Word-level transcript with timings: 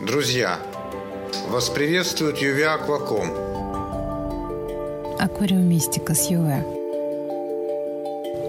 Друзья, 0.00 0.58
вас 1.48 1.70
приветствует 1.70 2.38
Юве 2.38 2.66
Акваком. 2.66 3.28
Аквариумистика 5.20 6.14
с 6.14 6.28
Юве. 6.30 6.64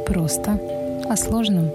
Просто 0.08 0.60
о 1.08 1.16
сложном. 1.16 1.72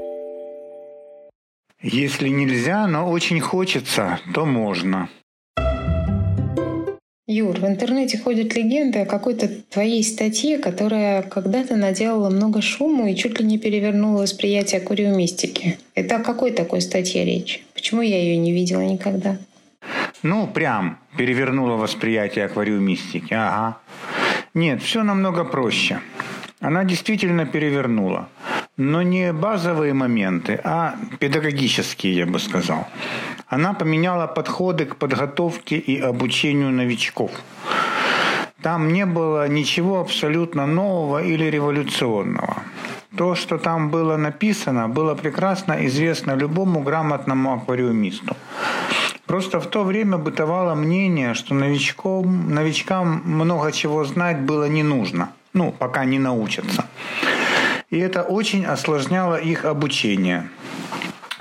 Если 1.80 2.28
нельзя, 2.28 2.88
но 2.88 3.08
очень 3.08 3.40
хочется, 3.40 4.18
то 4.34 4.44
можно. 4.44 5.08
Юр, 7.28 7.60
в 7.60 7.64
интернете 7.64 8.18
ходят 8.18 8.56
легенды 8.56 8.98
о 8.98 9.06
какой-то 9.06 9.48
твоей 9.70 10.02
статье, 10.02 10.58
которая 10.58 11.22
когда-то 11.22 11.76
наделала 11.76 12.28
много 12.28 12.60
шума 12.60 13.08
и 13.08 13.14
чуть 13.14 13.38
ли 13.38 13.46
не 13.46 13.56
перевернула 13.56 14.22
восприятие 14.22 14.80
аквариумистики. 14.80 15.78
Это 15.94 16.16
о 16.16 16.24
какой 16.24 16.50
такой 16.50 16.80
статье 16.80 17.24
речь? 17.24 17.64
Почему 17.72 18.02
я 18.02 18.18
ее 18.20 18.36
не 18.36 18.52
видела 18.52 18.80
никогда? 18.80 19.38
Ну, 20.22 20.46
прям 20.46 20.98
перевернула 21.16 21.76
восприятие 21.76 22.44
аквариумистики. 22.44 23.32
Ага. 23.34 23.78
Нет, 24.54 24.82
все 24.82 25.02
намного 25.02 25.44
проще. 25.44 26.00
Она 26.60 26.84
действительно 26.84 27.46
перевернула. 27.46 28.28
Но 28.76 29.02
не 29.02 29.32
базовые 29.32 29.94
моменты, 29.94 30.60
а 30.64 30.94
педагогические, 31.18 32.16
я 32.16 32.26
бы 32.26 32.38
сказал. 32.38 32.86
Она 33.46 33.72
поменяла 33.72 34.26
подходы 34.26 34.84
к 34.84 34.96
подготовке 34.96 35.76
и 35.76 35.98
обучению 36.00 36.70
новичков. 36.70 37.30
Там 38.62 38.92
не 38.92 39.06
было 39.06 39.48
ничего 39.48 40.00
абсолютно 40.00 40.66
нового 40.66 41.22
или 41.22 41.44
революционного. 41.44 42.56
То, 43.16 43.34
что 43.34 43.58
там 43.58 43.90
было 43.90 44.16
написано, 44.16 44.88
было 44.88 45.14
прекрасно 45.14 45.86
известно 45.86 46.36
любому 46.36 46.80
грамотному 46.82 47.54
аквариумисту. 47.54 48.36
Просто 49.30 49.60
в 49.60 49.66
то 49.66 49.84
время 49.84 50.18
бытовало 50.18 50.74
мнение, 50.74 51.34
что 51.34 51.54
новичкам, 51.54 52.52
новичкам 52.52 53.22
много 53.24 53.70
чего 53.70 54.04
знать 54.04 54.40
было 54.40 54.68
не 54.68 54.82
нужно. 54.82 55.30
Ну, 55.52 55.70
пока 55.70 56.04
не 56.04 56.18
научатся. 56.18 56.86
И 57.90 57.98
это 58.00 58.22
очень 58.22 58.66
осложняло 58.66 59.36
их 59.36 59.64
обучение. 59.64 60.48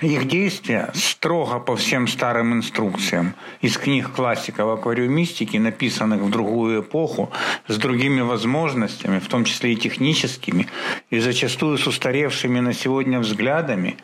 Их 0.01 0.27
действия 0.27 0.91
строго 0.93 1.59
по 1.59 1.75
всем 1.75 2.07
старым 2.07 2.53
инструкциям 2.53 3.33
из 3.59 3.75
книг 3.79 4.11
классиков 4.11 4.79
аквариумистики, 4.79 5.57
написанных 5.57 6.21
в 6.21 6.29
другую 6.29 6.83
эпоху, 6.83 7.31
с 7.67 7.75
другими 7.77 8.21
возможностями, 8.21 9.17
в 9.17 9.27
том 9.27 9.45
числе 9.45 9.73
и 9.73 9.75
техническими, 9.75 10.67
и 11.09 11.19
зачастую 11.19 11.79
с 11.79 11.87
устаревшими 11.87 12.59
на 12.59 12.73
сегодня 12.73 13.19
взглядами, 13.19 13.97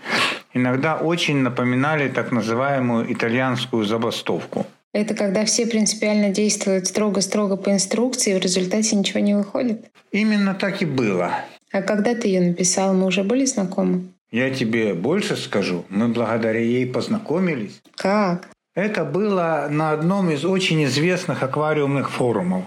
иногда 0.56 0.96
очень 0.96 1.38
напоминали 1.38 2.08
так 2.08 2.32
называемую 2.32 3.14
итальянскую 3.14 3.86
забастовку. 3.86 4.66
Это 4.94 5.14
когда 5.14 5.44
все 5.44 5.68
принципиально 5.68 6.30
действуют 6.30 6.88
строго-строго 6.88 7.58
по 7.58 7.70
инструкции, 7.70 8.32
и 8.32 8.40
в 8.40 8.42
результате 8.42 8.96
ничего 8.96 9.20
не 9.20 9.36
выходит? 9.36 9.86
Именно 10.12 10.56
так 10.56 10.82
и 10.82 10.86
было. 10.86 11.32
А 11.72 11.82
когда 11.82 12.16
ты 12.16 12.30
ее 12.30 12.42
написал, 12.42 12.94
мы 12.94 13.06
уже 13.06 13.24
были 13.24 13.46
знакомы? 13.46 14.04
Я 14.32 14.50
тебе 14.50 14.94
больше 14.94 15.36
скажу. 15.36 15.84
Мы 15.90 16.08
благодаря 16.08 16.62
ей 16.62 16.88
познакомились. 16.88 17.82
Как? 17.96 18.48
Это 18.74 19.04
было 19.04 19.68
на 19.70 19.92
одном 19.92 20.32
из 20.32 20.46
очень 20.46 20.84
известных 20.86 21.44
аквариумных 21.44 22.10
форумов. 22.10 22.64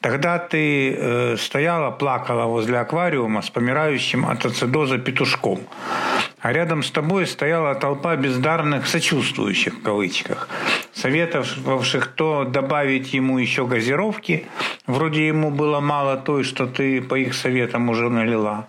Тогда 0.00 0.38
ты 0.38 0.94
э, 0.94 1.36
стояла, 1.36 1.90
плакала 1.90 2.44
возле 2.44 2.78
аквариума 2.78 3.42
с 3.42 3.50
помирающим 3.50 4.26
от 4.26 4.46
ацидоза 4.46 4.98
петушком. 4.98 5.60
А 6.40 6.52
рядом 6.52 6.84
с 6.84 6.90
тобой 6.90 7.26
стояла 7.26 7.74
толпа 7.74 8.14
бездарных 8.14 8.86
сочувствующих 8.86 9.74
в 9.74 9.82
кавычках, 9.82 10.48
советовавших 10.92 12.06
то 12.14 12.44
добавить 12.44 13.12
ему 13.12 13.38
еще 13.38 13.66
газировки, 13.66 14.46
вроде 14.86 15.26
ему 15.26 15.50
было 15.50 15.80
мало 15.80 16.16
той, 16.16 16.44
что 16.44 16.66
ты 16.66 17.02
по 17.02 17.16
их 17.16 17.34
советам 17.34 17.88
уже 17.90 18.08
налила, 18.08 18.66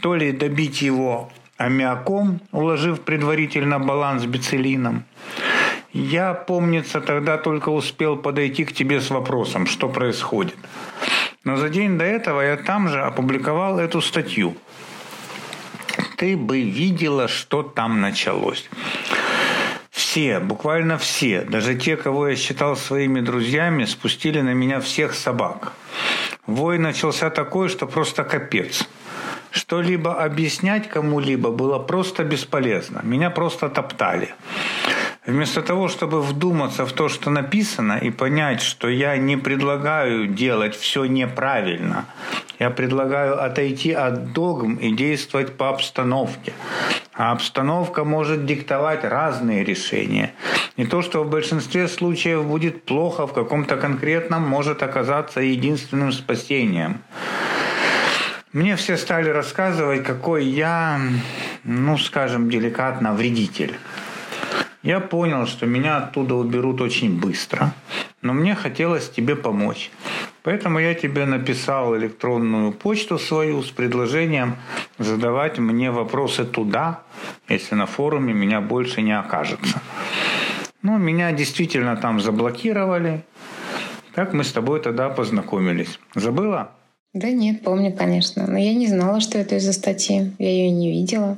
то 0.00 0.14
ли 0.14 0.30
добить 0.30 0.82
его 0.82 1.32
аммиаком, 1.56 2.40
уложив 2.52 3.00
предварительно 3.00 3.80
баланс 3.80 4.24
бицелином. 4.24 5.02
Я, 5.92 6.34
помнится, 6.34 7.00
тогда 7.00 7.36
только 7.36 7.70
успел 7.70 8.16
подойти 8.16 8.64
к 8.64 8.72
тебе 8.72 9.00
с 9.00 9.10
вопросом, 9.10 9.66
что 9.66 9.88
происходит. 9.88 10.56
Но 11.42 11.56
за 11.56 11.68
день 11.68 11.98
до 11.98 12.04
этого 12.04 12.40
я 12.40 12.56
там 12.56 12.88
же 12.88 13.02
опубликовал 13.02 13.78
эту 13.78 14.00
статью. 14.00 14.56
Ты 16.16 16.36
бы 16.36 16.60
видела, 16.60 17.28
что 17.28 17.62
там 17.62 18.00
началось. 18.00 18.68
Все, 19.90 20.38
буквально 20.38 20.98
все, 20.98 21.42
даже 21.42 21.74
те, 21.74 21.96
кого 21.96 22.28
я 22.28 22.36
считал 22.36 22.76
своими 22.76 23.20
друзьями, 23.20 23.84
спустили 23.84 24.40
на 24.40 24.54
меня 24.54 24.80
всех 24.80 25.14
собак. 25.14 25.72
Вой 26.46 26.78
начался 26.78 27.30
такой, 27.30 27.68
что 27.68 27.86
просто 27.86 28.24
капец. 28.24 28.88
Что-либо 29.50 30.22
объяснять 30.22 30.88
кому-либо 30.88 31.50
было 31.50 31.78
просто 31.78 32.22
бесполезно. 32.22 33.00
Меня 33.02 33.30
просто 33.30 33.68
топтали. 33.68 34.34
Вместо 35.26 35.60
того, 35.60 35.88
чтобы 35.88 36.22
вдуматься 36.22 36.86
в 36.86 36.92
то, 36.92 37.10
что 37.10 37.28
написано, 37.28 37.98
и 37.98 38.10
понять, 38.10 38.62
что 38.62 38.88
я 38.88 39.18
не 39.18 39.36
предлагаю 39.36 40.26
делать 40.26 40.74
все 40.74 41.04
неправильно, 41.04 42.06
я 42.58 42.70
предлагаю 42.70 43.42
отойти 43.42 43.92
от 43.92 44.32
догм 44.32 44.76
и 44.76 44.90
действовать 44.92 45.58
по 45.58 45.68
обстановке. 45.68 46.54
А 47.12 47.32
обстановка 47.32 48.04
может 48.04 48.46
диктовать 48.46 49.04
разные 49.04 49.62
решения. 49.62 50.32
И 50.76 50.86
то, 50.86 51.02
что 51.02 51.22
в 51.22 51.28
большинстве 51.28 51.86
случаев 51.86 52.46
будет 52.46 52.84
плохо, 52.84 53.26
в 53.26 53.34
каком-то 53.34 53.76
конкретном 53.76 54.48
может 54.48 54.82
оказаться 54.82 55.40
единственным 55.40 56.12
спасением. 56.12 57.02
Мне 58.54 58.74
все 58.76 58.96
стали 58.96 59.28
рассказывать, 59.28 60.02
какой 60.02 60.46
я, 60.46 60.98
ну, 61.64 61.98
скажем, 61.98 62.48
деликатно 62.48 63.12
вредитель. 63.12 63.74
Я 64.82 65.00
понял, 65.00 65.46
что 65.46 65.66
меня 65.66 65.98
оттуда 65.98 66.34
уберут 66.34 66.80
очень 66.80 67.20
быстро, 67.20 67.74
но 68.22 68.32
мне 68.32 68.54
хотелось 68.54 69.10
тебе 69.10 69.36
помочь. 69.36 69.90
Поэтому 70.42 70.78
я 70.78 70.94
тебе 70.94 71.26
написал 71.26 71.94
электронную 71.98 72.72
почту 72.72 73.18
свою 73.18 73.62
с 73.62 73.70
предложением 73.70 74.56
задавать 74.98 75.58
мне 75.58 75.90
вопросы 75.90 76.46
туда, 76.46 77.02
если 77.46 77.74
на 77.74 77.84
форуме 77.84 78.32
меня 78.32 78.62
больше 78.62 79.02
не 79.02 79.12
окажется. 79.12 79.82
Ну, 80.80 80.96
меня 80.96 81.30
действительно 81.32 81.94
там 81.96 82.18
заблокировали. 82.18 83.22
Так 84.14 84.32
мы 84.32 84.44
с 84.44 84.52
тобой 84.52 84.80
тогда 84.80 85.10
познакомились. 85.10 85.98
Забыла? 86.14 86.70
Да 87.12 87.30
нет, 87.30 87.62
помню, 87.62 87.92
конечно. 87.92 88.46
Но 88.46 88.56
я 88.56 88.72
не 88.72 88.86
знала, 88.86 89.20
что 89.20 89.36
это 89.36 89.56
из-за 89.56 89.74
статьи. 89.74 90.32
Я 90.38 90.48
ее 90.48 90.70
не 90.70 90.90
видела. 90.90 91.36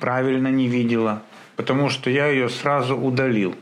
Правильно 0.00 0.48
не 0.48 0.66
видела 0.66 1.22
потому 1.60 1.90
что 1.90 2.08
я 2.08 2.28
ее 2.28 2.48
сразу 2.48 2.96
удалил. 2.96 3.54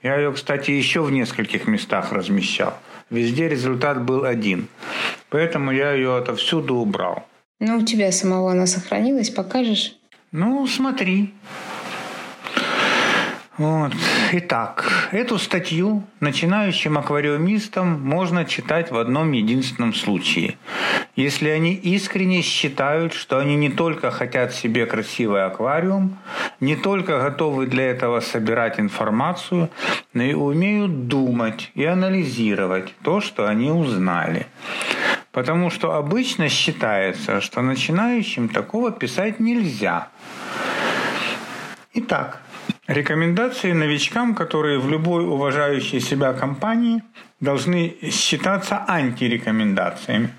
Я 0.00 0.14
ее, 0.14 0.32
кстати, 0.32 0.70
еще 0.70 1.02
в 1.02 1.10
нескольких 1.10 1.66
местах 1.66 2.12
размещал. 2.12 2.74
Везде 3.10 3.48
результат 3.48 4.04
был 4.04 4.24
один. 4.24 4.68
Поэтому 5.28 5.72
я 5.72 5.90
ее 5.90 6.16
отовсюду 6.16 6.76
убрал. 6.76 7.26
Ну, 7.58 7.78
у 7.78 7.82
тебя 7.82 8.12
самого 8.12 8.52
она 8.52 8.66
сохранилась, 8.66 9.30
покажешь? 9.30 9.96
Ну, 10.30 10.64
смотри. 10.68 11.34
Вот. 13.58 13.92
Итак, 14.32 15.08
эту 15.12 15.38
статью 15.38 16.04
начинающим 16.20 16.96
аквариумистам 16.96 18.00
можно 18.00 18.44
читать 18.44 18.92
в 18.92 18.96
одном 18.96 19.32
единственном 19.32 19.94
случае. 19.94 20.56
Если 21.16 21.50
они 21.50 21.74
искренне 21.74 22.40
считают, 22.40 23.12
что 23.12 23.38
они 23.38 23.56
не 23.56 23.68
только 23.68 24.10
хотят 24.10 24.54
себе 24.54 24.86
красивый 24.86 25.44
аквариум, 25.44 26.16
не 26.62 26.76
только 26.76 27.18
готовы 27.18 27.66
для 27.66 27.90
этого 27.90 28.20
собирать 28.20 28.78
информацию, 28.78 29.68
но 30.14 30.22
и 30.22 30.32
умеют 30.32 31.08
думать 31.08 31.72
и 31.74 31.84
анализировать 31.84 32.94
то, 33.02 33.20
что 33.20 33.48
они 33.48 33.70
узнали. 33.70 34.46
Потому 35.32 35.70
что 35.70 35.94
обычно 35.94 36.48
считается, 36.48 37.40
что 37.40 37.62
начинающим 37.62 38.48
такого 38.48 38.92
писать 38.92 39.40
нельзя. 39.40 40.08
Итак, 41.94 42.40
Рекомендации 42.88 43.72
новичкам, 43.72 44.34
которые 44.34 44.78
в 44.78 44.90
любой 44.90 45.24
уважающей 45.24 46.00
себя 46.00 46.32
компании 46.32 47.02
должны 47.40 47.96
считаться 48.10 48.84
антирекомендациями 48.86 50.30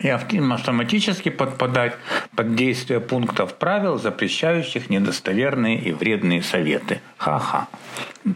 и 0.00 0.08
автоматически 0.08 1.28
подпадать 1.28 1.94
под 2.34 2.54
действие 2.56 3.00
пунктов 3.00 3.54
правил, 3.54 3.98
запрещающих 3.98 4.90
недостоверные 4.90 5.78
и 5.78 5.92
вредные 5.92 6.42
советы. 6.42 7.00
Ха-ха. 7.18 7.68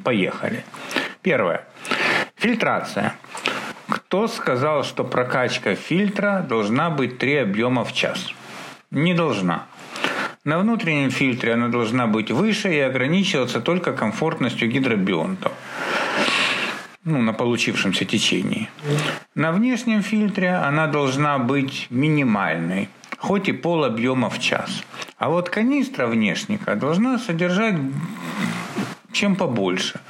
Поехали. 0.05 0.65
Первое. 1.23 1.65
Фильтрация. 2.37 3.15
Кто 3.89 4.29
сказал, 4.29 4.85
что 4.85 5.05
прокачка 5.05 5.75
фильтра 5.75 6.45
должна 6.47 6.91
быть 6.91 7.19
3 7.19 7.37
объема 7.39 7.85
в 7.85 7.93
час? 7.93 8.33
Не 8.91 9.15
должна. 9.15 9.67
На 10.45 10.59
внутреннем 10.59 11.11
фильтре 11.11 11.55
она 11.55 11.69
должна 11.69 12.07
быть 12.07 12.31
выше 12.31 12.75
и 12.75 12.79
ограничиваться 12.79 13.61
только 13.61 13.95
комфортностью 13.95 14.69
гидробионтов. 14.69 15.53
Ну, 17.05 17.23
на 17.23 17.33
получившемся 17.33 18.05
течении. 18.05 18.69
На 19.35 19.53
внешнем 19.53 20.03
фильтре 20.03 20.55
она 20.55 20.87
должна 20.87 21.39
быть 21.39 21.87
минимальной, 21.91 22.89
хоть 23.19 23.49
и 23.49 23.53
пол 23.53 23.85
объема 23.85 24.31
в 24.31 24.39
час. 24.39 24.85
А 25.19 25.29
вот 25.29 25.51
канистра 25.51 26.07
внешника 26.07 26.75
должна 26.75 27.19
содержать 27.19 27.77
чем 29.13 29.37
побольше. 29.37 30.01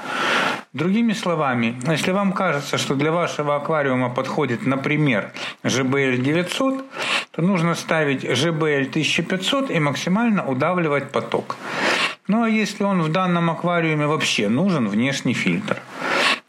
Другими 0.72 1.12
словами, 1.12 1.76
если 1.86 2.10
вам 2.10 2.32
кажется, 2.32 2.78
что 2.78 2.94
для 2.94 3.12
вашего 3.12 3.54
аквариума 3.54 4.10
подходит, 4.10 4.66
например, 4.66 5.30
JBL 5.62 6.16
900, 6.16 6.84
то 7.30 7.42
нужно 7.42 7.74
ставить 7.74 8.24
JBL 8.24 8.88
1500 8.88 9.70
и 9.70 9.78
максимально 9.78 10.44
удавливать 10.44 11.12
поток. 11.12 11.56
Ну 12.26 12.42
а 12.42 12.48
если 12.48 12.82
он 12.84 13.02
в 13.02 13.12
данном 13.12 13.50
аквариуме 13.50 14.06
вообще 14.06 14.48
нужен 14.48 14.88
внешний 14.88 15.34
фильтр? 15.34 15.76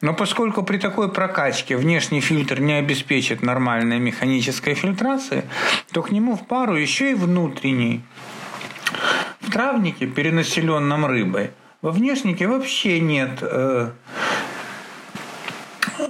Но 0.01 0.13
поскольку 0.13 0.63
при 0.63 0.77
такой 0.77 1.11
прокачке 1.11 1.77
внешний 1.77 2.21
фильтр 2.21 2.59
не 2.59 2.73
обеспечит 2.73 3.41
нормальной 3.41 3.99
механической 3.99 4.73
фильтрации, 4.73 5.45
то 5.91 6.01
к 6.01 6.11
нему 6.11 6.35
в 6.35 6.45
пару 6.45 6.75
еще 6.75 7.11
и 7.11 7.13
внутренний. 7.13 8.01
В 9.39 9.51
травнике, 9.51 10.05
перенаселенном 10.05 11.05
рыбой, 11.05 11.51
во 11.81 11.91
внешнике 11.91 12.47
вообще 12.47 12.99
нет 12.99 13.39
э, 13.41 13.91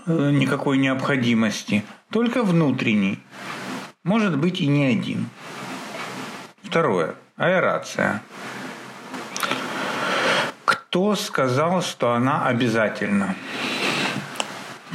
э, 0.08 0.32
никакой 0.32 0.78
необходимости, 0.78 1.84
только 2.10 2.44
внутренний. 2.44 3.20
Может 4.04 4.38
быть 4.38 4.62
и 4.62 4.68
не 4.68 4.86
один. 4.86 5.30
Второе. 6.64 7.16
Аэрация. 7.36 8.24
Кто 10.64 11.16
сказал, 11.16 11.82
что 11.82 12.14
она 12.14 12.46
обязательна? 12.46 13.36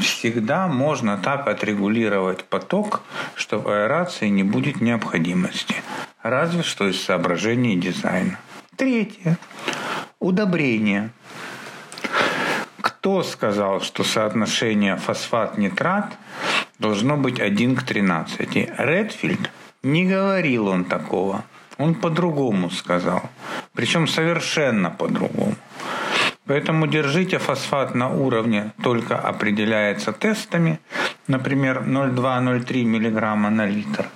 Всегда 0.00 0.66
можно 0.66 1.18
так 1.18 1.46
отрегулировать 1.46 2.44
поток, 2.44 3.02
что 3.34 3.58
в 3.58 3.68
аэрации 3.68 4.28
не 4.28 4.42
будет 4.42 4.80
необходимости. 4.80 5.76
Разве 6.22 6.62
что 6.62 6.88
из 6.88 7.00
соображений 7.00 7.76
дизайна. 7.76 8.38
Третье. 8.76 9.38
Удобрение. 10.18 11.10
Кто 12.80 13.22
сказал, 13.22 13.80
что 13.80 14.04
соотношение 14.04 14.96
фосфат-нитрат 14.96 16.12
должно 16.78 17.16
быть 17.16 17.40
1 17.40 17.76
к 17.76 17.82
13? 17.82 18.70
Редфилд 18.78 19.50
не 19.82 20.06
говорил 20.06 20.68
он 20.68 20.84
такого. 20.84 21.44
Он 21.78 21.94
по-другому 21.94 22.70
сказал. 22.70 23.22
Причем 23.72 24.06
совершенно 24.06 24.90
по-другому. 24.90 25.54
Поэтому 26.50 26.88
держите 26.88 27.38
фосфат 27.38 27.94
на 27.94 28.08
уровне, 28.08 28.72
только 28.82 29.16
определяется 29.16 30.10
тестами, 30.10 30.80
например, 31.28 31.84
0,2-0,3 31.86 32.84
мг 32.86 33.50
на 33.50 33.66
литр– 33.66 34.06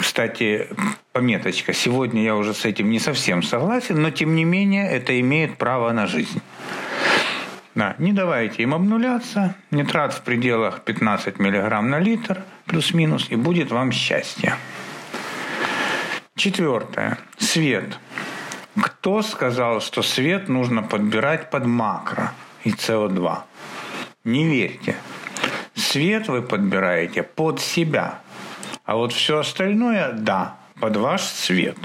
кстати, 0.00 0.68
пометочка. 1.12 1.74
Сегодня 1.74 2.22
я 2.22 2.36
уже 2.36 2.54
с 2.54 2.64
этим 2.64 2.90
не 2.90 2.98
совсем 2.98 3.42
согласен, 3.42 4.00
но 4.00 4.10
тем 4.10 4.34
не 4.34 4.44
менее 4.44 4.90
это 4.90 5.18
имеет 5.20 5.58
право 5.58 5.92
на 5.92 6.06
жизнь. 6.06 6.40
Да, 7.74 7.94
не 7.98 8.14
давайте 8.14 8.62
им 8.62 8.72
обнуляться. 8.72 9.54
Нитрат 9.70 10.14
в 10.14 10.22
пределах 10.22 10.80
15 10.84 11.38
мг 11.38 11.82
на 11.82 11.98
литр, 11.98 12.42
плюс-минус, 12.64 13.26
и 13.28 13.36
будет 13.36 13.70
вам 13.70 13.92
счастье. 13.92 14.54
Четвертое. 16.34 17.18
Свет. 17.36 17.98
Кто 18.80 19.22
сказал, 19.22 19.80
что 19.80 20.02
свет 20.02 20.48
нужно 20.48 20.82
подбирать 20.82 21.50
под 21.50 21.66
макро 21.66 22.32
и 22.64 22.70
СО2? 22.70 23.38
Не 24.24 24.44
верьте. 24.44 24.96
Свет 25.74 26.28
вы 26.28 26.42
подбираете 26.42 27.22
под 27.22 27.60
себя– 27.60 28.20
а 28.86 28.94
вот 28.94 29.12
все 29.12 29.40
остальное– 29.40 30.12
да, 30.12 30.56
под 30.80 30.96
ваш 30.96 31.22
цвет. 31.22 31.76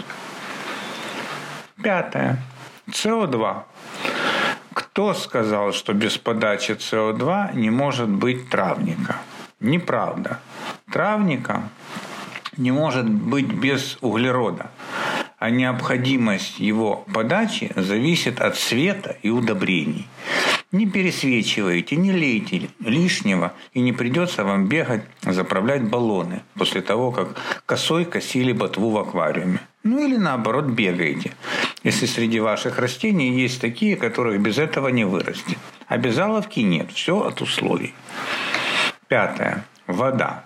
Пятое. 1.82 2.38
СО2. 2.88 3.64
Кто 4.74 5.16
сказал, 5.16 5.74
что 5.74 5.94
без 5.94 6.20
подачи 6.20 6.74
СО2 6.74 7.56
не 7.56 7.72
может 7.72 8.08
быть 8.08 8.50
травника? 8.52 9.16
Неправда. 9.60 10.40
Травника 10.92 11.64
не 12.56 12.72
может 12.72 13.10
быть 13.10 13.52
без 13.52 13.98
углерода, 14.02 14.70
а 15.42 15.50
необходимость 15.50 16.60
его 16.60 17.04
подачи 17.12 17.72
зависит 17.76 18.40
от 18.40 18.58
света 18.58 19.18
и 19.24 19.32
удобрений. 19.32 20.08
Не 20.72 20.86
пересвечивайте, 20.86 21.96
не 21.96 22.12
лейте 22.12 22.70
лишнего, 22.80 23.52
и 23.74 23.82
не 23.82 23.92
придется 23.92 24.44
вам 24.44 24.68
бегать, 24.68 25.02
заправлять 25.24 25.84
баллоны 25.84 26.44
после 26.54 26.82
того, 26.82 27.12
как 27.12 27.42
косой 27.66 28.06
косили 28.06 28.54
ботву 28.54 28.92
в 28.92 28.98
аквариуме. 29.00 29.60
Ну 29.82 30.06
или 30.06 30.16
наоборот 30.16 30.66
бегаете, 30.66 31.32
если 31.84 32.06
среди 32.06 32.40
ваших 32.40 32.78
растений 32.78 33.32
есть 33.32 33.60
такие, 33.60 33.96
которых 33.96 34.40
без 34.40 34.60
этого 34.60 34.90
не 34.90 35.06
вырастет. 35.06 35.58
Обязаловки 35.88 36.60
нет, 36.60 36.92
все 36.92 37.20
от 37.20 37.42
условий. 37.42 37.96
Пятое. 39.08 39.66
Вода. 39.88 40.46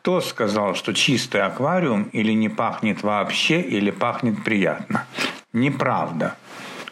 Кто 0.00 0.20
сказал, 0.20 0.76
что 0.76 0.94
чистый 0.94 1.42
аквариум 1.42 2.04
или 2.12 2.32
не 2.32 2.48
пахнет 2.48 3.02
вообще, 3.02 3.60
или 3.60 3.90
пахнет 3.90 4.44
приятно? 4.44 5.06
Неправда. 5.52 6.36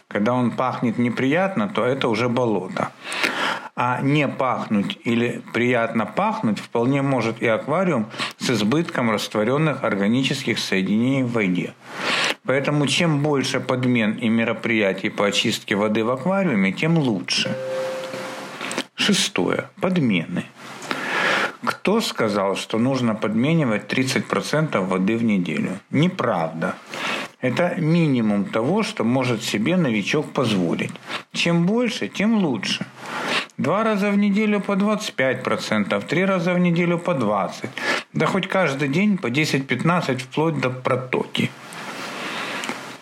Когда 0.08 0.34
он 0.34 0.50
пахнет 0.50 0.98
неприятно, 0.98 1.68
то 1.68 1.84
это 1.84 2.08
уже 2.08 2.28
болото. 2.28 2.90
А 3.76 4.00
не 4.02 4.26
пахнуть 4.26 4.98
или 5.04 5.40
приятно 5.52 6.04
пахнуть 6.04 6.58
вполне 6.58 7.00
может 7.00 7.40
и 7.40 7.46
аквариум 7.46 8.06
с 8.38 8.50
избытком 8.50 9.10
растворенных 9.10 9.84
органических 9.84 10.58
соединений 10.58 11.22
в 11.22 11.32
воде. 11.32 11.74
Поэтому 12.44 12.86
чем 12.88 13.22
больше 13.22 13.60
подмен 13.60 14.14
и 14.14 14.28
мероприятий 14.28 15.10
по 15.10 15.26
очистке 15.26 15.76
воды 15.76 16.04
в 16.04 16.10
аквариуме, 16.10 16.72
тем 16.72 16.98
лучше. 16.98 17.56
Шестое. 18.96 19.68
Подмены. 19.80 20.44
Кто 21.66 22.00
сказал, 22.00 22.54
что 22.54 22.78
нужно 22.78 23.16
подменивать 23.16 23.92
30% 23.92 24.78
воды 24.86 25.16
в 25.16 25.24
неделю? 25.24 25.80
Неправда. 25.90 26.76
Это 27.40 27.74
минимум 27.76 28.44
того, 28.44 28.84
что 28.84 29.02
может 29.02 29.42
себе 29.42 29.76
новичок 29.76 30.32
позволить. 30.32 30.92
Чем 31.32 31.66
больше, 31.66 32.06
тем 32.06 32.38
лучше. 32.38 32.87
Два 33.58 33.82
раза 33.82 34.12
в 34.12 34.16
неделю 34.16 34.61
по 34.61 34.73
25%, 34.73 36.06
три 36.06 36.25
раза 36.25 36.54
в 36.54 36.58
неделю 36.61 36.99
по 36.99 37.11
20%. 37.11 37.68
Да 38.12 38.26
хоть 38.26 38.46
каждый 38.46 38.88
день 38.88 39.18
по 39.18 39.26
10-15 39.26 40.18
вплоть 40.18 40.61
до 40.61 40.70
протоки. 40.70 41.50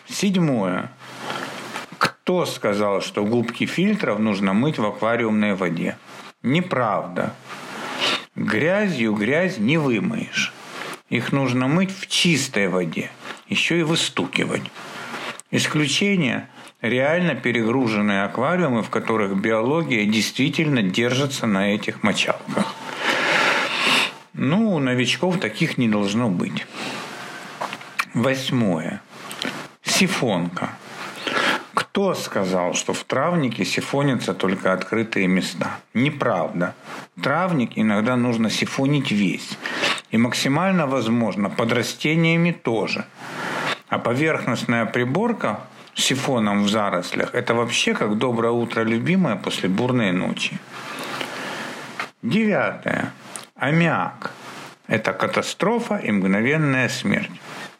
Седьмое. 0.08 0.90
Кто 1.98 2.46
сказал, 2.46 3.02
что 3.02 3.26
губки 3.26 3.66
фильтров 3.66 4.18
нужно 4.18 4.54
мыть 4.54 4.78
в 4.78 4.86
аквариумной 4.86 5.54
воде? 5.54 5.98
Неправда. 6.42 7.34
Грязью 8.36 9.14
грязь 9.14 9.58
не 9.58 9.78
вымоешь. 9.78 10.52
Их 11.08 11.32
нужно 11.32 11.68
мыть 11.68 11.96
в 11.96 12.08
чистой 12.08 12.68
воде– 12.68 13.10
еще 13.48 13.78
и 13.78 13.82
выстукивать. 13.82 14.62
Исключение– 15.50 16.48
реально 16.80 17.34
перегруженные 17.34 18.24
аквариумы, 18.24 18.82
в 18.82 18.90
которых 18.90 19.36
биология 19.36 20.04
действительно 20.04 20.82
держится 20.82 21.46
на 21.46 21.74
этих 21.74 22.02
мочалках. 22.02 22.74
Ну, 24.32 24.74
у 24.74 24.78
новичков 24.80 25.38
таких 25.38 25.78
не 25.78 25.88
должно 25.88 26.28
быть. 26.28 26.66
Восьмое. 28.12 29.00
Сифонка. 29.82 30.70
Кто 31.94 32.12
сказал, 32.14 32.74
что 32.74 32.92
в 32.92 33.04
травнике 33.04 33.64
сифонятся 33.64 34.34
только 34.34 34.72
открытые 34.72 35.28
места? 35.28 35.78
Неправда. 35.94 36.74
Травник 37.22 37.70
иногда 37.76 38.16
нужно 38.16 38.50
сифонить 38.50 39.12
весь. 39.12 39.56
И 40.10 40.16
максимально 40.16 40.88
возможно 40.88 41.50
под 41.50 41.72
растениями 41.72 42.50
тоже. 42.50 43.04
А 43.88 44.00
поверхностная 44.00 44.86
приборка 44.86 45.60
сифоном 45.94 46.64
в 46.64 46.68
зарослях– 46.68 47.30
это 47.32 47.54
вообще 47.54 47.94
как 47.94 48.18
доброе 48.18 48.50
утро, 48.50 48.82
любимое 48.82 49.36
после 49.36 49.68
бурной 49.68 50.10
ночи. 50.10 50.58
Девятое. 52.22 53.12
Аммиак. 53.54 54.32
Это 54.88 55.12
катастрофа 55.12 55.94
и 55.98 56.10
мгновенная 56.10 56.88
смерть. 56.88 57.30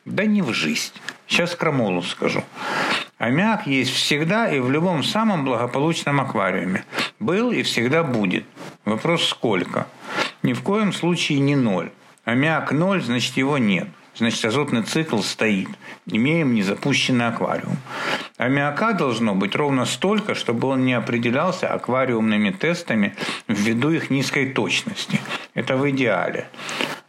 Да 0.05 0.25
не 0.25 0.41
в 0.41 0.53
жизнь. 0.53 0.93
Сейчас 1.27 1.57
крамолу 1.57 2.03
скажу. 2.03 2.45
Аммиак 3.25 3.67
есть 3.67 3.91
всегда 3.91 4.51
и 4.51 4.61
в 4.61 4.71
любом 4.71 5.03
самом 5.03 5.47
благополучном 5.47 6.21
аквариуме. 6.21 6.85
Был 7.21 7.53
и 7.53 7.63
всегда 7.63 8.05
будет. 8.05 8.45
Вопрос 8.85 9.27
сколько? 9.27 9.87
Ни 10.43 10.53
в 10.53 10.63
коем 10.63 10.93
случае 10.93 11.39
не 11.39 11.57
ноль. 11.57 11.91
Аммиак 12.27 12.73
ноль, 12.73 13.03
значит 13.03 13.39
его 13.39 13.57
нет. 13.57 13.89
значит 14.15 14.45
азотный 14.45 14.83
цикл 14.83 15.21
стоит. 15.21 15.71
Имеем 16.05 16.53
незапущенный 16.53 17.29
аквариум. 17.29 17.79
Аммиака 18.37 18.93
должно 18.93 19.35
быть 19.35 19.57
ровно 19.57 19.87
столько, 19.87 20.35
чтобы 20.35 20.69
он 20.69 20.85
не 20.85 20.93
определялся 20.93 21.73
аквариумными 21.73 22.51
тестами 22.51 23.17
ввиду 23.49 23.89
их 23.89 24.11
низкой 24.11 24.53
точности. 24.53 25.19
Это 25.55 25.79
в 25.79 25.89
идеале. 25.89 26.47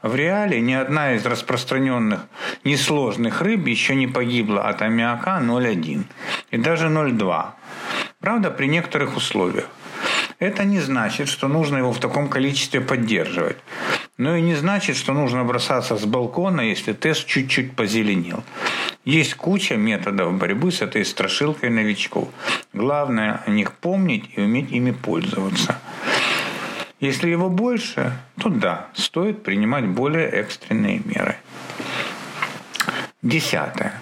В 0.06 0.14
реале 0.14 0.62
ни 0.62 0.74
одна 0.74 1.16
из 1.16 1.26
распространенных 1.26 2.28
несложных 2.64 3.42
рыб 3.42 3.66
еще 3.66 3.96
не 3.96 4.06
погибла 4.06 4.70
от 4.70 4.84
аммиака 4.84 5.40
0,1 5.42 6.04
и 6.52 6.58
даже 6.58 6.90
0,2. 6.90 7.46
Правда, 8.20 8.52
при 8.52 8.68
некоторых 8.68 9.18
условиях. 9.18 9.66
Это 10.38 10.64
не 10.64 10.80
значит, 10.80 11.28
что 11.28 11.48
нужно 11.48 11.78
его 11.78 11.92
в 11.92 12.00
таком 12.00 12.30
количестве 12.30 12.82
поддерживать. 12.82 13.58
Но 14.20 14.36
и 14.36 14.44
не 14.44 14.54
значит, 14.54 14.96
что 14.96 15.14
нужно 15.14 15.44
бросаться 15.44 15.98
с 15.98 16.06
балкона, 16.06 16.62
если 16.62 16.94
тест 16.94 17.26
чуть-чуть 17.26 17.76
позеленел. 17.76 18.44
Есть 19.06 19.34
куча 19.34 19.76
методов 19.76 20.38
борьбы 20.38 20.72
с 20.72 20.84
этой 20.84 21.04
страшилкой 21.04 21.72
новичков. 21.72 22.30
Главное 22.74 23.42
о 23.48 23.50
них 23.50 23.72
помнить 23.72 24.26
и 24.36 24.42
уметь 24.42 24.72
ими 24.72 24.92
пользоваться. 24.92 25.80
Если 27.00 27.30
его 27.30 27.50
больше, 27.50 28.14
то 28.40 28.50
да, 28.50 28.88
стоит 28.94 29.44
принимать 29.44 29.86
более 29.86 30.28
экстренные 30.30 31.02
меры. 31.04 31.36
Десятое. 33.22 34.02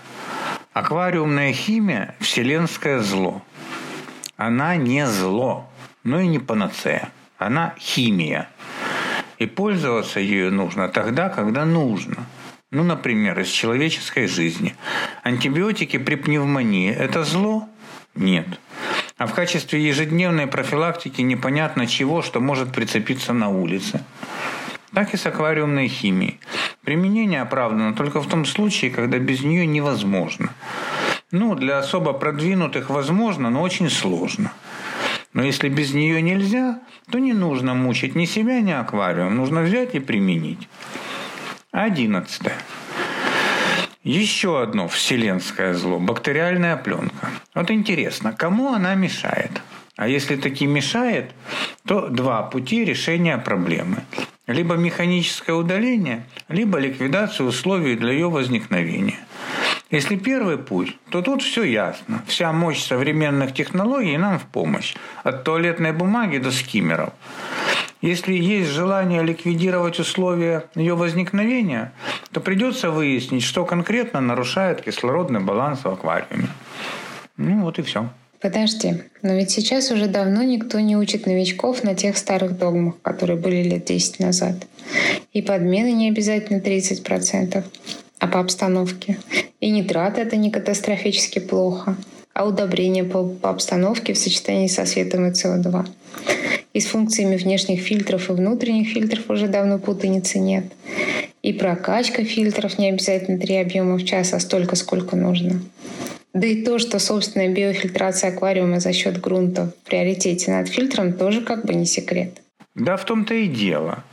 Аквариумная 0.73 1.53
химия– 1.53 2.15
вселенское 2.19 2.99
зло. 2.99 3.41
Она 4.37 4.75
не 4.75 5.07
зло, 5.07 5.69
но 6.03 6.19
и 6.19 6.27
не 6.27 6.39
панацея. 6.39 7.09
Она 7.37 7.73
химия. 7.79 8.49
И 9.39 9.45
пользоваться 9.45 10.19
ею 10.19 10.51
нужно 10.51 10.87
тогда, 10.87 11.29
когда 11.29 11.65
нужно. 11.65 12.25
Ну, 12.71 12.83
например, 12.83 13.39
из 13.39 13.49
человеческой 13.49 14.27
жизни. 14.27 14.75
Антибиотики 15.23 15.97
при 15.97 16.15
пневмонии– 16.15 16.91
это 16.95 17.23
зло? 17.23 17.69
Нет. 18.15 18.47
А 19.23 19.25
в 19.25 19.33
качестве 19.33 19.81
ежедневной 19.81 20.47
профилактики 20.47 21.21
непонятно 21.21 21.87
чего, 21.87 22.21
что 22.21 22.41
может 22.41 22.73
прицепиться 22.73 23.31
на 23.31 23.47
улице. 23.47 24.03
Так 24.93 25.13
и 25.13 25.17
с 25.17 25.25
аквариумной 25.25 25.87
химией. 25.87 26.41
Применение 26.83 27.41
оправдано 27.41 27.93
только 27.93 28.19
в 28.19 28.27
том 28.27 28.43
случае, 28.43 28.91
когда 28.91 29.19
без 29.19 29.41
нее 29.41 29.65
невозможно. 29.65 30.49
Ну, 31.31 31.55
для 31.55 31.77
особо 31.77 32.11
продвинутых 32.11 32.89
возможно, 32.89 33.49
но 33.49 33.61
очень 33.61 33.89
сложно. 33.89 34.51
Но 35.31 35.41
если 35.41 35.69
без 35.69 35.93
нее 35.93 36.21
нельзя, 36.21 36.81
то 37.09 37.17
не 37.17 37.31
нужно 37.31 37.73
мучить 37.73 38.15
ни 38.15 38.25
себя, 38.25 38.59
ни 38.59 38.71
аквариум. 38.71 39.37
Нужно 39.37 39.61
взять 39.61 39.95
и 39.95 39.99
применить. 39.99 40.67
Одиннадцатое. 41.71 42.57
Еще 44.03 44.61
одно 44.61 44.89
вселенское 44.89 45.73
зло– 45.73 45.97
бактериальная 45.99 46.75
пленка. 46.75 47.29
Вот 47.55 47.71
интересно, 47.71 48.33
кому 48.33 48.73
она 48.73 48.95
мешает? 48.95 49.61
А 49.95 50.09
если 50.09 50.35
таки 50.35 50.65
мешает, 50.65 51.31
то 51.85 52.09
два 52.09 52.43
пути 52.43 52.83
решения 52.83 53.37
проблемы. 53.37 54.03
Либо 54.45 54.75
механическое 54.75 55.53
удаление, 55.53 56.25
либо 56.49 56.79
ликвидация 56.79 57.47
условий 57.47 57.95
для 57.95 58.11
ее 58.11 58.29
возникновения. 58.29 59.19
Если 59.89 60.17
первый 60.17 60.57
путь, 60.57 60.97
то 61.09 61.21
тут 61.21 61.41
все 61.41 61.63
ясно. 61.63 62.23
Вся 62.27 62.51
мощь 62.51 62.83
современных 62.83 63.53
технологий 63.53 64.17
нам 64.17 64.37
в 64.37 64.43
помощь. 64.43 64.95
От 65.23 65.45
туалетной 65.45 65.93
бумаги 65.93 66.39
до 66.39 66.51
скиммеров. 66.51 67.13
Если 68.03 68.33
есть 68.33 68.69
желание 68.69 69.23
ликвидировать 69.23 69.97
условия 69.97 70.65
ее 70.75 70.93
возникновения, 70.93 71.93
то 72.33 72.41
придется 72.41 72.91
выяснить, 72.91 73.43
что 73.43 73.63
конкретно 73.63 74.19
нарушает 74.19 74.81
кислородный 74.81 75.39
баланс 75.39 75.85
в 75.85 75.87
аквариуме. 75.87 76.49
Ну 77.37 77.63
вот 77.63 77.79
и 77.79 77.81
все. 77.81 78.09
Подожди, 78.41 79.03
но 79.21 79.35
ведь 79.35 79.51
сейчас 79.51 79.89
уже 79.89 80.07
давно 80.07 80.43
никто 80.43 80.81
не 80.81 80.97
учит 80.97 81.25
новичков 81.27 81.85
на 81.85 81.95
тех 81.95 82.17
старых 82.17 82.57
догмах, 82.57 82.95
которые 83.01 83.39
были 83.39 83.63
лет 83.63 83.85
10 83.85 84.19
назад. 84.19 84.55
И 85.31 85.41
подмены 85.41 85.93
не 85.93 86.09
обязательно 86.09 86.57
30%, 86.57 87.63
а 88.19 88.27
по 88.27 88.41
обстановке. 88.41 89.17
И 89.61 89.69
нитрат 89.69 90.17
это 90.17 90.35
не 90.35 90.51
катастрофически 90.51 91.39
плохо, 91.39 91.95
а 92.33 92.45
удобрение 92.45 93.05
по, 93.05 93.23
по 93.23 93.49
обстановке 93.49 94.11
в 94.11 94.17
сочетании 94.17 94.67
со 94.67 94.85
светом 94.85 95.25
и 95.25 95.31
СО2. 95.31 95.87
И 96.73 96.79
с 96.79 96.87
функциями 96.87 97.37
внешних 97.37 97.81
фильтров 97.81 98.29
и 98.29 98.33
внутренних 98.33 98.89
фильтров 98.89 99.29
уже 99.29 99.47
давно 99.47 99.79
путаницы 99.79 100.39
нет. 100.39 100.65
И 101.43 101.53
прокачка 101.53 102.23
фильтров 102.23 102.79
не 102.79 102.89
обязательно 102.89 103.39
три 103.39 103.57
объема 103.57 103.97
в 103.97 104.03
час, 104.03 104.33
а 104.33 104.39
столько, 104.39 104.75
сколько 104.75 105.15
нужно. 105.15 105.61
Да 106.33 106.47
и 106.47 106.63
то, 106.63 106.79
что 106.79 106.97
собственная 106.97 107.49
биофильтрация 107.49 108.31
аквариума 108.31 108.79
за 108.79 108.91
счет 108.91 109.21
грунта 109.21 109.71
в 109.83 109.87
приоритете 109.87 110.51
над 110.51 110.67
фильтром, 110.67 111.13
тоже 111.13 111.41
как 111.41 111.63
бы 111.65 111.75
не 111.75 111.85
секрет. 111.85 112.41
Да 112.73 112.97
в 112.97 113.05
том-то 113.05 113.35
и 113.35 113.47
дело. 113.47 114.03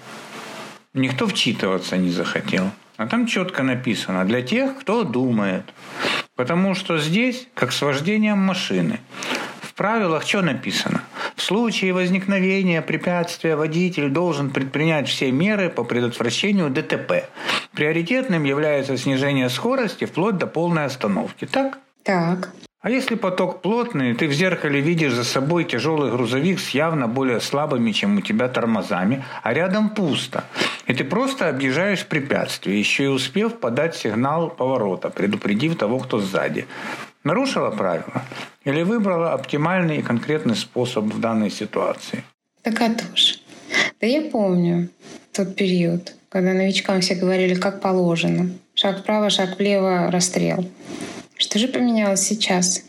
Никто 0.92 1.26
вчитываться 1.26 1.96
не 1.96 2.10
захотел. 2.10 2.64
А 2.98 3.06
там 3.06 3.26
четко 3.26 3.62
написано 3.62 4.26
«для 4.26 4.42
тех, 4.42 4.78
кто 4.78 5.04
думает». 5.04 5.62
Потому 6.36 6.74
что 6.74 6.98
здесь, 6.98 7.46
как 7.54 7.72
с 7.72 7.80
вождением 7.80 8.38
машины, 8.38 8.98
в 9.62 9.72
правилах 9.72 10.26
что 10.26 10.42
написано? 10.42 11.02
В 11.50 11.52
случае 11.52 11.92
возникновения 11.92 12.80
препятствия 12.80 13.56
водитель 13.56 14.08
должен 14.08 14.50
предпринять 14.50 15.08
все 15.08 15.32
меры 15.32 15.68
по 15.68 15.82
предотвращению 15.82 16.70
ДТП. 16.70 17.24
Приоритетным 17.72 18.44
является 18.44 18.96
снижение 18.96 19.48
скорости 19.48 20.04
вплоть 20.04 20.36
до 20.36 20.46
полной 20.46 20.84
остановки. 20.84 21.46
Так? 21.46 21.80
Так. 22.04 22.52
А 22.82 22.88
если 22.88 23.16
поток 23.16 23.62
плотный, 23.62 24.14
ты 24.14 24.28
в 24.28 24.32
зеркале 24.32 24.80
видишь 24.80 25.12
за 25.12 25.24
собой 25.24 25.64
тяжелый 25.64 26.12
грузовик 26.12 26.60
с 26.60 26.70
явно 26.70 27.08
более 27.08 27.40
слабыми, 27.40 27.90
чем 27.90 28.18
у 28.18 28.20
тебя 28.20 28.46
тормозами, 28.46 29.24
а 29.42 29.52
рядом 29.52 29.90
пусто. 29.90 30.44
И 30.86 30.94
ты 30.94 31.02
просто 31.02 31.48
объезжаешь 31.48 32.06
препятствие, 32.06 32.78
еще 32.78 33.04
и 33.04 33.08
успев 33.08 33.58
подать 33.58 33.96
сигнал 33.96 34.50
поворота, 34.50 35.10
предупредив 35.10 35.76
того, 35.76 35.98
кто 35.98 36.20
сзади. 36.20 36.68
Нарушила 37.24 37.70
правила? 37.70 38.24
Или 38.64 38.82
выбрала 38.82 39.32
оптимальный 39.32 39.98
и 39.98 40.02
конкретный 40.02 40.56
способ 40.56 41.04
в 41.04 41.20
данной 41.20 41.50
ситуации? 41.50 42.24
Так 42.62 42.80
а 42.80 42.88
тоже. 42.94 43.36
Да 44.00 44.06
я 44.06 44.22
помню 44.22 44.88
тот 45.32 45.54
период, 45.54 46.14
когда 46.30 46.52
новичкам 46.52 47.00
все 47.00 47.14
говорили, 47.14 47.54
как 47.54 47.80
положено. 47.80 48.50
Шаг 48.74 49.00
вправо, 49.00 49.28
шаг 49.30 49.58
влево, 49.58 50.10
расстрел. 50.10 50.66
Что 51.36 51.58
же 51.58 51.68
поменялось 51.68 52.20
сейчас? 52.20 52.82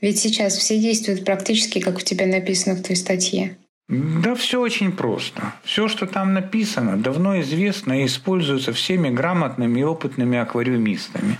Ведь 0.00 0.18
сейчас 0.18 0.56
все 0.56 0.78
действуют 0.78 1.24
практически, 1.24 1.80
как 1.80 1.96
у 1.96 2.00
тебя 2.00 2.26
написано 2.26 2.76
в 2.76 2.82
твоей 2.82 2.96
статье. 2.96 3.56
Да 3.88 4.34
все 4.34 4.60
очень 4.60 4.92
просто. 4.92 5.54
Все, 5.64 5.88
что 5.88 6.06
там 6.06 6.34
написано, 6.34 6.98
давно 6.98 7.40
известно 7.40 8.02
и 8.02 8.06
используется 8.06 8.72
всеми 8.72 9.08
грамотными 9.08 9.80
и 9.80 9.84
опытными 9.84 10.38
аквариумистами. 10.38 11.38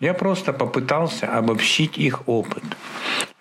Я 0.00 0.14
просто 0.14 0.54
попытался 0.54 1.26
обобщить 1.26 1.98
их 1.98 2.26
опыт. 2.26 2.64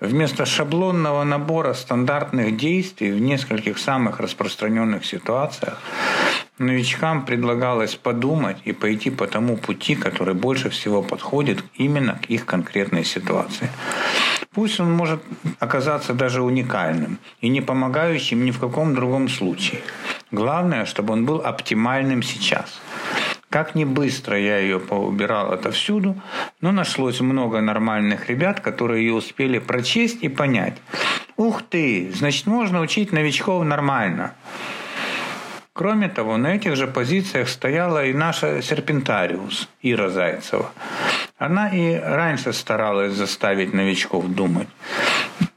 Вместо 0.02 0.46
шаблонного 0.46 1.24
набора 1.24 1.74
стандартных 1.74 2.58
действий 2.58 3.12
в 3.12 3.22
нескольких 3.22 3.78
самых 3.78 4.20
распространенных 4.20 5.06
ситуациях 5.06 5.82
новичкам 6.58 7.26
предлагалось 7.26 7.96
подумать 7.96 8.58
и 8.66 8.74
пойти 8.74 9.10
по 9.10 9.26
тому 9.26 9.56
пути, 9.56 9.96
который 9.96 10.34
больше 10.34 10.70
всего 10.70 11.02
подходит 11.02 11.64
именно 11.76 12.20
к 12.22 12.26
их 12.26 12.46
конкретной 12.46 13.06
ситуации. 13.06 13.70
Пусть 14.54 14.82
он 14.82 14.92
может 14.92 15.22
оказаться 15.60 16.14
даже 16.14 16.42
уникальным 16.42 17.20
и 17.40 17.48
не 17.48 17.62
помогающим 17.62 18.44
ни 18.44 18.52
в 18.52 18.60
каком 18.60 18.96
другом 18.96 19.30
случае. 19.30 19.80
Главное, 20.32 20.86
чтобы 20.86 21.14
он 21.14 21.26
был 21.26 21.38
оптимальным 21.38 22.22
сейчас– 22.22 22.82
как 23.50 23.76
не 23.76 23.86
быстро 23.86 24.40
я 24.40 24.60
ее 24.60 24.80
поубирал 24.80 25.52
отовсюду, 25.52 26.16
но 26.62 26.72
нашлось 26.72 27.20
много 27.20 27.62
нормальных 27.62 28.30
ребят, 28.30 28.60
которые 28.60 29.06
ее 29.06 29.14
успели 29.14 29.60
прочесть 29.60 30.24
и 30.24 30.30
понять. 30.30 30.78
Ух 31.36 31.64
ты, 31.64 32.12
значит 32.14 32.46
можно 32.46 32.82
учить 32.82 33.12
новичков 33.12 33.64
нормально. 33.64 34.34
Кроме 35.74 36.10
того, 36.10 36.38
на 36.38 36.56
этих 36.56 36.76
же 36.76 36.88
позициях 36.88 37.48
стояла 37.48 38.06
и 38.06 38.14
наша 38.14 38.62
серпентариус 38.62 39.70
Ира 39.82 40.10
Зайцева. 40.10 40.72
Она 41.38 41.70
и 41.70 41.96
раньше 41.96 42.52
старалась 42.52 43.14
заставить 43.14 43.74
новичков 43.74 44.28
думать. 44.28 44.68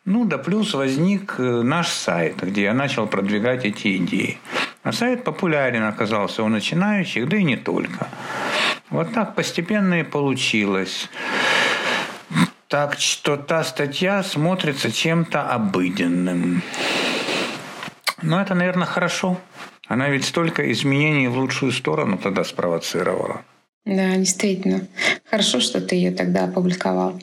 Ну 0.04 0.24
да 0.24 0.38
плюс 0.38 0.74
возник 0.74 1.34
э, 1.38 1.62
наш 1.62 1.88
сайт, 1.88 2.42
где 2.42 2.62
я 2.62 2.74
начал 2.74 3.06
продвигать 3.06 3.64
эти 3.64 3.96
идеи. 3.96 4.38
А 4.82 4.92
сайт 4.92 5.22
популярен 5.24 5.84
оказался 5.84 6.42
у 6.42 6.48
начинающих, 6.48 7.28
да 7.28 7.36
и 7.36 7.44
не 7.44 7.56
только. 7.56 8.08
Вот 8.90 9.12
так 9.12 9.34
постепенно 9.34 10.00
и 10.00 10.02
получилось. 10.02 11.08
Так 12.68 12.98
что 12.98 13.36
та 13.36 13.64
статья 13.64 14.22
смотрится 14.22 14.90
чем-то 14.90 15.42
обыденным. 15.42 16.62
Но 18.22 18.40
это, 18.40 18.54
наверное, 18.54 18.86
хорошо. 18.86 19.38
Она 19.86 20.08
ведь 20.08 20.24
столько 20.24 20.70
изменений 20.72 21.28
в 21.28 21.38
лучшую 21.38 21.72
сторону 21.72 22.18
тогда 22.18 22.44
спровоцировала. 22.44 23.42
Да, 23.84 24.16
действительно. 24.16 24.86
Хорошо, 25.28 25.60
что 25.60 25.80
ты 25.80 25.96
ее 25.96 26.12
тогда 26.12 26.44
опубликовал. 26.44 27.20